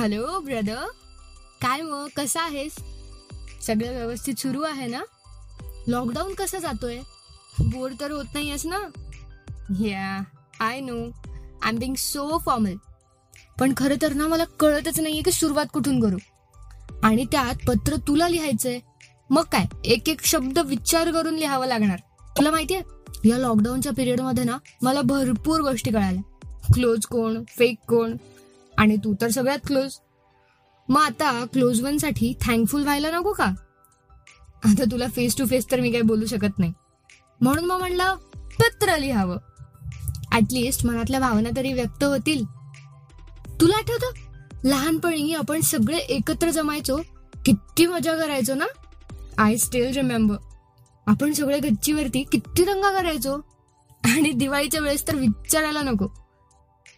Hello 0.00 0.40
brother. 0.40 0.84
काय 1.62 1.80
मग? 1.80 2.06
कसा 2.16 2.42
आहेस? 2.42 2.76
सगळं 3.66 3.90
व्यवस्थित 3.90 4.34
सुरू 4.38 4.62
आहे 4.62 4.86
ना? 4.86 5.00
लॉकडाऊन 5.88 6.34
कसं 6.34 6.58
जातोय? 6.58 6.98
बोर 7.60 7.90
तर 8.00 8.10
होत 8.10 8.24
नाहीयेस 8.34 8.66
ना? 8.66 8.78
या 9.70 10.22
I 10.60 10.80
know 10.80 10.96
I 11.62 11.68
am 11.68 11.78
being 11.78 11.94
so 11.94 12.38
formal 12.38 12.74
पण 13.58 13.72
खरं 13.76 14.02
तर 14.02 14.12
ना 14.12 14.26
मला 14.26 14.44
कळतच 14.44 15.00
नाहीये 15.00 15.22
की 15.22 15.32
सुरुवात 15.32 15.66
कुठून 15.72 16.00
करू. 16.00 16.16
आणि 17.02 17.24
त्यात 17.24 17.54
पत्र 17.66 17.96
तुला 17.96 18.28
लिहायचंय. 18.28 18.80
मग 19.30 19.44
काय? 19.44 19.66
एक 19.84 20.08
एक 20.08 20.24
शब्द 20.24 20.58
विचार 20.58 21.12
करून 21.12 21.34
लिहावं 21.34 21.66
लागणार. 21.66 21.98
तुला 22.36 22.50
माहितीये? 22.50 22.82
या 23.28 23.38
लॉकडाऊनच्या 23.38 23.92
पिरियडमध्ये 23.92 24.44
ना 24.44 24.58
मला 24.82 25.00
भरपूर 25.02 25.60
गोष्टी 25.60 25.90
कळाल्या. 25.90 26.22
क्लोज 26.74 27.06
कोण? 27.06 27.44
फेक 27.48 27.76
कोण? 27.88 28.16
आणि 28.80 28.96
तू 28.96 29.14
तर 29.20 29.28
सगळ्यात 29.28 29.58
क्लोज 29.66 29.96
मग 30.88 31.00
आता 31.00 31.44
क्लोज 31.52 31.80
वनसाठी 31.82 32.34
थँकफुल 32.42 32.82
व्हायला 32.82 33.10
नको 33.10 33.32
का? 33.32 33.44
आता 34.64 34.84
तुला 34.92 35.06
फेस 35.06 35.36
टू 35.38 35.46
फेस 35.46 35.70
तर 35.70 35.80
मी 35.80 35.90
काही 35.90 36.02
बोलू 36.02 36.26
शकत 36.26 36.58
नाही. 36.58 36.72
म्हणून 37.40 37.64
मग 37.64 37.78
म्हणलं 37.78 38.14
पत्र 38.60 38.96
लिहावं. 38.98 39.36
ऍटलिस्ट 40.32 40.86
मनातल्या 40.86 41.20
भावना 41.20 41.48
तरी 41.56 41.72
व्यक्त 41.72 42.04
होतील. 42.04 42.44
तुला 43.60 43.76
आठवतं? 43.76 44.06
लहानपणी 44.64 45.34
आपण 45.34 45.60
सगळे 45.60 45.96
एकत्र 45.96 46.50
जमायचो. 46.50 46.98
किती 47.44 47.86
मजा 47.86 48.16
करायचो 48.16 48.54
ना? 48.54 48.66
आय 49.38 49.56
स्टील 49.56 49.94
रिमेंबर 49.94 50.36
आपण 51.06 51.32
सगळे 51.32 51.58
गच्चीवरती 51.58 52.22
किती 52.22 52.64
दंगा 52.64 53.00
करायचो? 53.00 53.36
आणि 54.04 54.30
दिवाळीच्या 54.30 54.80
वेळेस 54.80 55.08
तर 55.08 55.14
विचारायला 55.14 55.82
नको. 55.82 56.19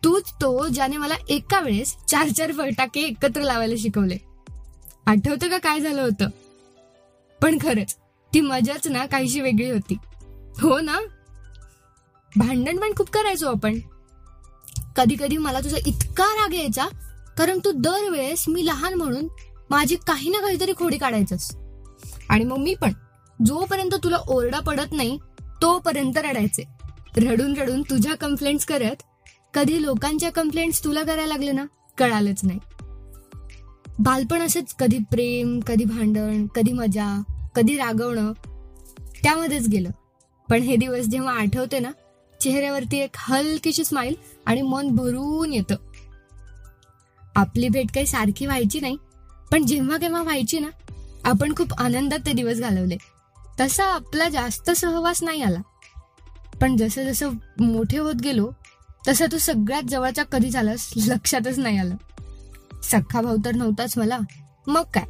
तूच 0.04 0.32
तो 0.40 0.68
ज्याने 0.68 0.96
मला 0.96 1.14
एका 1.28 1.60
वेळेस 1.60 1.96
चार 2.08 2.28
चार 2.28 2.52
फटाके 2.52 3.00
एकत्र 3.00 3.40
लावायला 3.40 3.74
शिकवले. 3.78 4.16
आठवतं 5.06 5.48
का 5.48 5.58
काय 5.58 5.80
झालं 5.80 6.02
होतं? 6.02 6.28
पण 7.42 7.58
खरंच 7.62 7.96
ती 8.34 8.40
मजाच 8.40 8.88
ना 8.88 9.06
काहीशी 9.06 9.40
वेगळी 9.40 9.70
होती. 9.70 9.94
हो 10.60 10.80
ना? 10.80 11.00
भांडण 12.36 12.78
पण 12.78 12.92
खूप 12.96 13.10
करायचो 13.10 13.48
आपण. 13.48 13.78
कधी 14.96 15.16
कधी 15.20 15.36
मला 15.36 15.60
तुझा 15.60 15.76
इतका 15.86 16.24
राग 16.24 16.54
यायचा 16.54 16.86
कारण 17.38 17.58
तू 17.58 17.72
दरवेळेस 17.72 18.44
मी 18.48 18.66
लहान 18.66 18.94
म्हणून 18.94 19.28
माझी 19.70 19.96
काही 19.96 20.30
ना 20.30 20.40
काहीतरी 20.40 20.72
खोडी 20.76 20.98
काढायचंस. 20.98 21.56
आणि 22.28 22.44
मग 22.44 22.56
मी 22.56 22.74
पण 22.74 22.92
जोपर्यंत 23.46 23.94
तुला 24.04 24.16
ओरडा 24.16 24.60
पडत 24.60 24.92
नाही 24.92 25.18
तोपर्यंत 25.62 26.18
रडायचे. 26.18 26.64
रडून 27.16 27.56
रडून 27.56 27.82
तुझ्या 27.82 28.14
कंप्लेंट्स 28.16 28.64
करत 28.64 29.02
कधी 29.54 29.82
लोकांच्या 29.82 30.30
कंप्लेंट्स 30.32 30.84
तुला 30.84 31.02
करायला 31.02 31.26
लागले 31.26 31.52
ना 31.52 31.64
कळालंच 31.98 32.40
नाही. 32.44 32.58
बालपण 33.98 34.42
असंच 34.42 34.74
कधी 34.74 34.98
प्रेम 35.10 35.58
कधी 35.60 35.84
भांडण 35.84 36.46
कधी 36.46 36.72
मजा 36.72 37.22
कधी 37.54 37.76
रागवणं 37.76 38.32
त्यामध्येच 39.22 39.68
गेलं. 39.68 39.90
पण 40.48 40.62
हे 40.62 40.76
दिवस 40.76 41.06
जेव्हा 41.06 41.34
आठवते 41.34 41.78
ना 41.78 41.90
चेहऱ्यावरती 42.40 42.98
एक 42.98 43.16
हलकीशी 43.18 43.84
स्माईल 43.84 44.14
आणि 44.46 44.62
मन 44.62 44.88
भरून 44.96 45.52
येतं. 45.52 45.76
आपली 47.36 47.68
भेट 47.68 47.92
काही 47.94 48.06
सारखी 48.06 48.46
व्हायची 48.46 48.80
नाही 48.80 48.96
पण 49.52 49.66
जेव्हा 49.66 49.96
केव्हा 49.96 50.22
व्हायची 50.22 50.58
ना 50.58 50.68
आपण 51.24 51.54
खूप 51.56 51.72
आनंदात 51.74 52.18
ते 52.26 52.32
दिवस 52.32 52.60
घालवले. 52.60 52.96
तसा 53.60 53.84
आपला 53.84 54.28
जास्त 54.28 54.70
सहवास 54.70 55.22
नाही 55.22 55.42
आला. 55.42 55.60
पण 56.60 56.76
जसं 56.76 57.04
जसं 57.04 57.30
मोठे 57.60 57.98
होत 57.98 58.14
गेलो 58.14 58.50
तसं 59.08 59.26
तू 59.32 59.38
सगळ्यात 59.38 59.82
जवळच्या 59.82 60.24
कधी 60.24 60.50
झालास 60.50 60.92
लक्षातच 60.96 61.58
नाही 61.58 61.78
आलं. 61.78 61.96
सख्खा 62.82 63.20
भाऊ 63.20 63.36
तर 63.44 63.54
नव्हताच 63.54 63.98
मला. 63.98 64.18
मग 64.66 64.82
काय? 64.94 65.04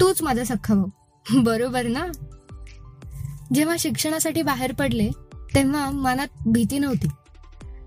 तूच 0.00 0.22
माझा 0.22 0.44
सख्खा 0.44 0.74
भाऊ. 0.74 0.86
बरोबर 1.42 1.86
ना? 1.86 2.06
जेव्हा 3.54 3.76
शिक्षणासाठी 3.78 4.42
बाहेर 4.42 4.72
पडले 4.72 5.10
तेव्हा 5.54 5.90
मनात 5.90 6.26
भीती 6.46 6.78
नव्हती. 6.78 7.08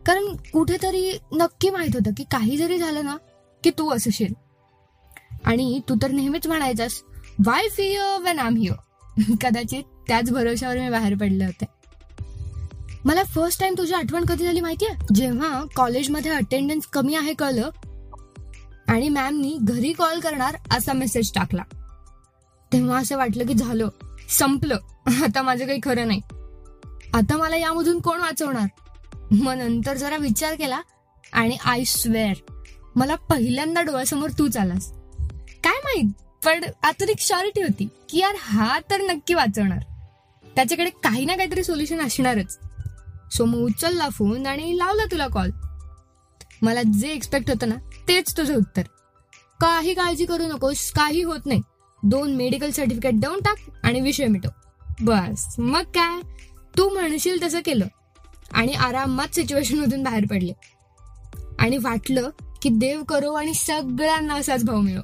कारण 0.06 0.35
कुठेतरी 0.53 1.19
नक्की 1.31 1.69
माहीत 1.69 1.89
होतं 1.94 2.12
की 2.18 2.23
काही 2.23 2.57
जरी 2.57 2.78
झालं 2.78 3.06
ना 3.06 3.18
की 3.63 3.72
तू 3.78 3.89
असशील 3.89 4.34
आणि 5.45 5.81
तू 5.89 5.95
तर 6.01 6.12
नेहमीच 6.12 6.47
म्हणायचास 6.47 7.01
why 7.45 7.68
fear 7.69 8.22
when 8.22 8.39
I'm 8.39 8.56
here 8.56 9.34
कदाचित 9.41 9.84
त्याच 10.07 10.31
भरोशावर 10.31 10.79
मी 10.79 10.89
बाहेर 10.89 11.16
पडले 11.16 11.45
होते. 11.45 11.66
मला 13.05 13.23
फर्स्ट 13.23 13.59
टाइम 13.59 13.75
तुझी 13.77 13.93
आठवण 13.93 14.25
कधी 14.25 14.43
झाली 14.45 14.61
माहितीये? 14.61 14.91
जेव्हा 15.15 15.63
कॉलेजमध्ये 15.75 16.31
अटेंडन्स 16.31 16.85
कमी 16.85 17.15
आहे 17.15 17.33
कळलं 17.33 17.69
आणि 18.87 19.09
मॅमनी 19.09 19.57
घरी 19.61 19.93
कॉल 19.93 20.19
करणार 20.19 20.55
असा 20.71 20.93
मेसेज 20.93 21.31
टाकला. 21.35 21.63
तेव्हा 22.73 22.99
असं 22.99 23.17
वाटलं 23.17 23.45
की 23.45 23.53
झालं 23.53 23.89
संपलं. 24.29 24.77
आता 25.23 25.41
माझं 25.41 25.65
काही 25.65 25.79
खरं 25.83 26.07
नाही. 26.07 26.21
आता 27.13 27.38
मला 27.38 27.55
यामधून 27.55 27.99
कोण 27.99 28.19
वाचवणार? 28.19 28.67
मग 29.31 29.53
नंतर 29.53 29.97
जरा 29.97 30.17
विचार 30.17 30.55
केला 30.55 30.81
आणि 31.33 31.57
आय 31.65 31.83
स्वेअर 31.83 32.53
मला 32.95 33.15
पहिल्यांदा 33.15 33.81
डोळ्यासमोर 33.81 34.29
तूच 34.29 34.57
आलास. 34.57 34.91
काय 35.63 35.79
माहीत? 35.83 36.11
पण 36.45 36.63
आता 36.83 37.05
एक 37.09 37.19
शॉरिटी 37.19 37.61
होती 37.61 37.88
की 38.09 38.19
यार 38.19 38.35
हा 38.39 38.79
तर 38.91 39.01
नक्की 39.01 39.33
वाचवणार. 39.33 39.79
त्याच्याकडे 40.55 40.89
काही 40.89 41.25
ना 41.25 41.35
काहीतरी 41.35 41.63
सोल्युशन 41.63 42.01
असणारच. 42.01 42.59
सो 43.31 43.45
मग 43.45 43.57
उचलला 43.57 44.09
फोन 44.09 44.45
आणि 44.45 44.78
लावला 44.78 45.06
तुला 45.06 45.28
कॉल 45.28 45.51
मला 46.62 46.81
जे 46.84 47.09
एक्सपेक्ट 47.09 47.50
होतं 47.50 47.69
ना 47.69 47.75
तेच 48.07 48.38
तुझं 48.38 48.56
उत्तर. 48.56 48.81
काही 49.59 49.94
काळजी 49.94 50.25
करू 50.25 50.44
नकोस 50.44 50.91
काही 50.91 51.23
होत 51.23 51.39
नाही. 51.45 51.62
दोन 52.03 52.35
मेडिकल 52.35 52.72
सर्टिफिकेट 52.72 53.19
देऊन 53.19 53.39
टाक 53.39 53.57
आणि 53.84 54.01
विषय 54.01 54.28
मिटव. 54.28 54.50
बस. 55.01 55.56
मग 55.59 55.84
काय? 55.84 56.22
तू 56.78 56.89
म्हणशील 56.89 57.44
तसं 57.44 57.59
केलं. 57.66 57.88
आणि 58.51 58.73
आरामात 58.73 59.35
सिच्युएशन 59.35 59.79
मधून 59.79 60.03
बाहेर 60.03 60.23
पडले. 60.29 60.53
आणि 61.59 61.78
वाटलं 61.78 62.29
की 62.62 62.69
देव 62.69 63.03
करो 63.03 63.34
आणि 63.34 63.53
सगळ्यांना 63.53 64.34
असाच 64.34 64.63
भाव 64.66 64.79
मिळो. 64.79 65.01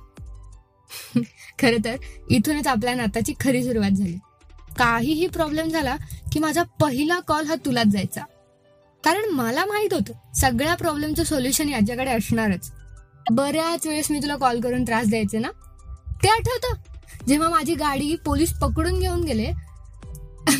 खर 1.59 1.75
तर 1.85 1.95
इथूनच 2.29 2.67
आपल्या 2.67 2.95
नाताची 2.95 3.33
खरी 3.39 3.63
सुरुवात 3.63 3.91
झाली. 3.91 4.17
काहीही 4.79 5.27
प्रॉब्लेम 5.27 5.67
झाला 5.67 5.95
की 6.33 6.39
माझा 6.39 6.63
पहिला 6.63 7.19
कॉल 7.19 7.45
हा 7.45 7.55
तुलाच 7.65 7.87
जायचा. 7.87 8.21
कारण 9.03 9.29
मला 9.29 9.65
माहीत 9.65 9.93
होतं 9.93 10.33
सगळ्या 10.33 10.75
प्रॉब्लेमचं 10.75 11.23
सोल्युशन 11.23 11.69
याच्याकडे 11.69 12.11
असणारच. 12.11 12.71
बऱ्याच 13.31 13.87
वेळेस 13.87 14.11
मी 14.11 14.19
तुला 14.19 14.35
कॉल 14.35 14.59
करून 14.61 14.83
त्रास 14.83 15.07
द्यायचे 15.07 15.37
ना? 15.37 15.49
ते 16.23 16.27
आठवतं. 16.27 16.73
जेव्हा 17.27 17.49
माझी 17.49 17.73
गाडी 17.73 18.15
पोलीस 18.15 18.53
पकडून 18.53 18.99
घेऊन 18.99 19.23
गेले 19.23 19.51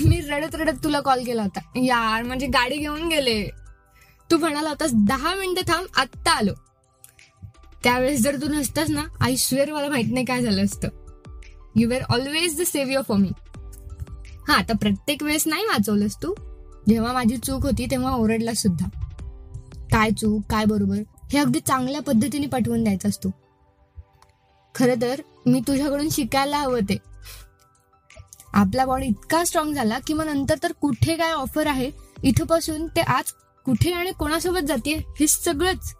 मी 0.05 0.19
रडत 0.21 0.55
रडत 0.55 0.83
तुला 0.83 0.99
कॉल 0.99 1.23
केला 1.23 1.43
होता. 1.43 1.59
यार 1.75 2.23
म्हणजे 2.23 2.47
गाडी 2.47 2.77
घेऊन 2.77 3.07
गेले. 3.07 3.49
तू 4.31 4.37
म्हणाला 4.37 4.69
होतास 4.69 4.91
दहा 4.93 5.33
मिनिटं 5.35 5.61
थांब 5.67 5.85
आत्ता 5.95 6.31
आलो. 6.31 6.53
त्यावेळेस 7.83 8.21
जर 8.21 8.35
तू 8.35 8.47
नसतास 8.47 8.89
ना 8.89 9.03
आय 9.21 9.35
स्वेअर 9.35 9.71
मला 9.71 9.89
माहीत 9.89 10.13
नाही 10.13 10.25
काय 10.25 10.41
झालं 10.41 10.65
असतं. 10.65 10.87
You 11.75 11.89
were 11.89 12.01
always 12.09 12.59
the 12.59 12.63
saviour 12.63 13.01
for 13.01 13.17
me 13.17 13.29
हा 14.47 14.53
आता 14.53 14.73
प्रत्येक 14.81 15.23
वेळेस 15.23 15.47
नाही 15.47 15.65
वाचवलंस 15.65 16.15
तू? 16.23 16.33
जेव्हा 16.89 17.13
माझी 17.13 17.37
चूक 17.37 17.63
होती 17.65 17.85
तेव्हा 17.91 18.13
ओरडला 18.15 18.53
सुद्धा. 18.53 18.87
काय 19.91 20.11
चूक 20.11 20.41
काय 20.49 20.65
बरोबर 20.65 20.97
हे 21.31 21.37
अगदी 21.39 21.59
चांगल्या 21.59 22.01
पद्धतीने 22.01 22.47
पटवून 22.47 22.83
द्यायचं 22.83 23.09
असतो 23.09 23.29
खरं 24.75 25.01
तर 25.01 25.21
मी 25.45 25.59
तुझ्याकडून 25.67 26.09
शिकायला 26.09 26.57
हवं 26.57 26.79
ते. 26.89 26.97
आपला 28.53 28.85
बॉडी 28.85 29.05
इतका 29.05 29.43
स्ट्रॉंग 29.45 29.73
झाला 29.73 29.97
की 30.07 30.13
मग 30.13 30.25
नंतर 30.25 30.55
तर 30.63 30.71
कुठे 30.71 31.15
काय 31.17 31.31
ऑफर 31.31 31.67
आहे 31.67 31.89
इथपासून 32.23 32.87
ते 32.87 33.01
आज 33.01 33.31
कुठे 33.65 33.91
आणि 33.91 34.11
कोणासोबत 34.11 34.67
जाते 34.67 34.93
हे 35.19 35.27
सगळंच 35.27 35.93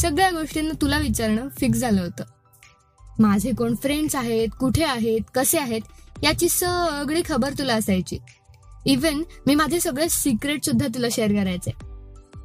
सगळ्या 0.00 0.30
गोष्टींना 0.30 0.72
तुला 0.82 0.98
विचारणं 0.98 1.48
फिक्स 1.58 1.78
झालं 1.78 2.00
होतं. 2.00 2.24
माझे 3.18 3.52
कोण 3.52 3.74
फ्रेंड्स 3.74 4.14
आहेत 4.16 4.48
कुठे 4.60 4.84
आहेत 4.84 5.30
कसे 5.34 5.58
आहेत 5.58 5.82
याची 6.22 6.48
सगळी 6.48 7.22
खबर 7.28 7.52
तुला 7.58 7.74
असायची. 7.74 8.18
इवन 8.86 9.22
मी 9.46 9.54
माझे 9.54 9.80
सगळे 9.80 10.08
सिक्रेट 10.08 10.64
सुद्धा 10.64 10.86
तुला 10.86 11.06
शेअर 11.12 11.32
करायचे. 11.32 11.70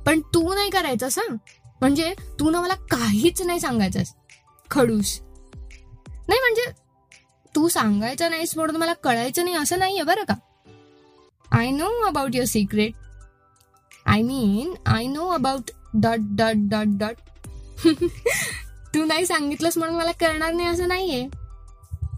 पण 0.05 0.19
तू 0.33 0.53
नाही 0.53 0.69
करायचंस 0.69 1.13
सांग 1.13 1.35
म्हणजे 1.81 2.13
तू 2.39 2.49
ना 2.49 2.61
मला 2.61 2.73
काहीच 2.91 3.41
नाही 3.41 3.59
सांगायचंस. 3.59 4.13
खडूस. 4.71 5.19
नाही 6.27 6.39
म्हणजे 6.39 6.71
तू 7.55 7.67
सांगायचं 7.67 8.29
नाहीस 8.29 8.55
म्हणून 8.57 8.75
मला 8.75 8.93
कळायचं 8.93 9.43
नाही 9.43 9.55
असं 9.55 9.79
नाहीये 9.79 10.03
बरं 10.03 10.23
का. 10.23 10.33
I 11.51 11.69
know 11.71 11.89
about 12.07 12.35
your 12.35 12.47
secret 12.47 12.93
I 14.05 14.21
mean 14.21 14.73
I 14.85 15.05
know 15.05 15.27
about 15.29 15.71
dot 15.93 16.19
dot 16.37 16.69
dot 16.69 16.97
dot 16.99 17.87
तू 18.95 19.03
नाही 19.05 19.25
सांगितलंस 19.25 19.77
म्हणून 19.77 19.95
मला 19.95 20.11
कळणार 20.11 20.53
नाही 20.53 20.67
असं 20.67 20.87
नाहीये. 20.87 21.27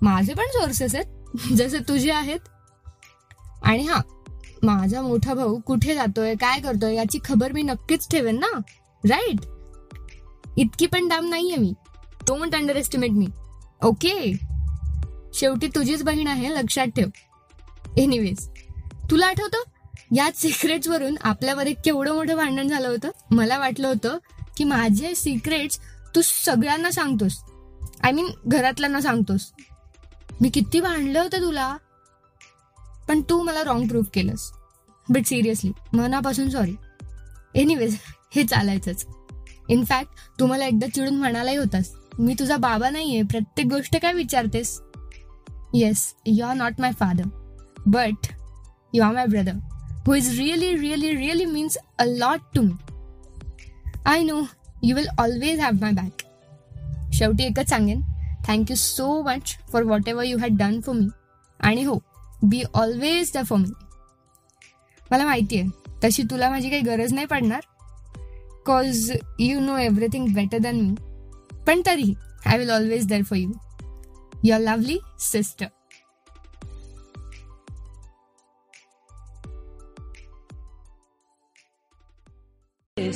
माझे 0.01 0.33
पण 0.33 0.45
सोर्सेस 0.45 0.95
आहेत. 0.95 1.05
जसे 1.57 1.79
तुझे 1.79 2.11
आहेत. 2.11 2.39
आणि 3.63 3.83
हा 3.83 4.01
माझा 4.63 5.01
मोठा 5.01 5.33
भाऊ 5.33 5.59
कुठे 5.59 5.95
जातोय 5.95 6.33
काय 6.35 6.59
करतोय 6.59 6.95
याची 6.95 7.19
खबर 7.25 7.51
मी 7.51 7.61
नक्कीच 7.63 8.07
ठेवेन 8.11 8.39
ना? 8.39 8.47
राईट 9.03 9.45
इतकी 10.57 10.85
पण 10.85 11.07
दाम 11.07 11.29
नाहीये 11.29 11.55
मी. 11.57 11.73
Don't 12.27 12.55
under 12.55 12.75
estimate 12.75 13.11
me 13.11 13.27
okay 13.81 14.31
शेवटी 15.33 15.67
तुझीच 15.67 16.03
बहीण 16.03 16.27
आहे 16.27 16.49
लक्षात 16.49 16.87
ठेव. 16.87 17.07
एनिवेज 17.97 18.47
तुला 19.11 19.27
आठवतं? 19.27 19.63
याच 20.15 20.37
सिक्रेट्स 20.41 20.87
वरून 20.87 21.15
आपल्यावर 21.21 21.67
एक 21.67 21.77
केवढं 21.85 22.13
मोठं 22.13 22.35
भांडण 22.35 22.67
झालं 22.67 22.87
होतं? 22.87 23.09
मला 23.31 23.57
वाटलं 23.57 23.87
होतं 23.87 24.17
की 24.57 24.63
माझे 24.63 25.13
सिक्रेट्स 25.15 25.79
तू 26.15 26.21
सगळ्यांना 26.23 26.91
सांगतोस. 26.91 27.37
आय 28.03 28.11
मीन 28.11 28.27
घरातल्यांना 28.47 29.01
सांगतोस. 29.01 29.51
मी 30.41 30.49
किती 30.49 30.79
भांडलं 30.81 31.19
होतं 31.19 31.41
तुला? 31.41 31.75
पण 33.07 33.21
तू 33.21 33.41
मला 33.43 33.63
रॉंग 33.63 33.87
प्रूव्ह 33.87 34.09
केलंस. 34.13 34.51
बट 35.09 35.25
सिरियसली 35.25 35.71
मनापासून 35.93 36.49
सॉरी 36.49 36.75
एनिवेज 37.55 37.97
हे 38.35 38.43
चालायचंच. 38.43 39.05
इनफॅक्ट 39.69 40.39
तू 40.39 40.45
मला 40.45 40.65
एकदा 40.65 40.87
चिडून 40.87 41.15
म्हणालाही 41.15 41.57
होतास. 41.57 41.91
मी 42.19 42.33
तुझा 42.39 42.57
बाबा 42.57 42.89
नाहीये. 42.89 43.21
प्रत्येक 43.21 43.67
गोष्ट 43.67 43.97
काय 44.01 44.13
विचारतेस? 44.13 44.79
Yes 45.73 46.13
you 46.25 46.45
are 46.45 46.55
not 46.55 46.79
my 46.79 46.91
father 46.91 47.23
but 47.87 48.27
you 48.93 49.03
are 49.03 49.13
my 49.13 49.25
brother 49.25 49.53
who 50.07 50.13
is 50.15 50.29
really 50.39 50.75
really 50.77 51.15
really 51.17 51.45
means 51.45 51.77
a 51.99 52.03
lot 52.05 52.41
to 52.55 52.61
me 52.61 52.73
I 54.05 54.23
know 54.23 54.41
you 54.83 54.95
will 54.95 55.07
always 55.19 55.59
have 55.59 55.71
my 55.81 55.91
back 55.91 56.23
शेवटी 57.13 57.43
एकच 57.43 57.69
सांगेन. 57.69 58.01
Thank you 58.47 58.75
so 58.75 59.21
much 59.21 59.57
for 59.71 59.83
whatever 60.09 60.25
you 60.25 60.37
had 60.37 60.57
done 60.57 60.79
for 60.81 60.95
me 60.95 61.07
आणि 61.59 61.83
हो 61.83 61.99
be 62.43 62.63
always 62.73 63.31
the 63.35 63.45
for 63.45 63.59
me 63.59 63.71
मला 65.11 65.25
माहिती 65.25 65.59
आहे 65.59 65.97
तशी 66.03 66.23
तुला 66.23 66.49
माझी 66.49 66.69
काही 66.69 66.81
गरज 66.81 67.13
नाही 67.13 67.27
पडणार 67.27 67.61
cause 68.65 69.11
you 69.39 69.59
know 69.59 69.77
everything 69.77 70.33
better 70.33 70.57
than 70.57 70.81
me 70.81 70.95
पण 71.67 71.81
तरीही 71.85 72.13
I 72.45 72.57
will 72.57 72.71
always 72.71 73.07
there 73.07 73.23
for 73.23 73.37
you 73.37 73.51
your 74.43 74.59
lovely 74.59 74.97
sister 75.19 75.67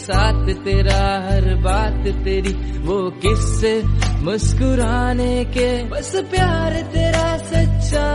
साथ 0.10 0.46
तेरा 0.54 1.02
हर 1.28 1.56
बात 1.56 2.08
तेरी। 2.24 2.54
वो 2.80 3.10
किससे 3.10 3.84
मुस्कुराने 4.20 5.46
के? 5.46 5.84
बस 5.84 6.12
प्यार 6.16 6.74
तेरा 6.74 7.38
सच्चा, 7.38 8.08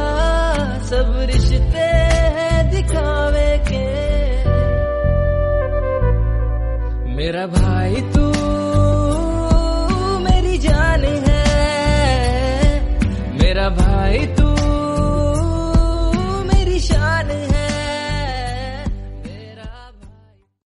सब 0.78 1.16
रिश्ते 1.18 1.86
हैं 2.36 2.70
दिखावे 2.70 3.58
के। 3.68 3.86
मेरा 7.14 7.46
भाई 7.46 7.94
तू, 7.94 8.26
मेरी 10.18 10.58
जान 10.58 11.04
है। 11.04 11.44
मेरा 13.38 13.68
भाई 13.68 14.26
तू 14.26 14.43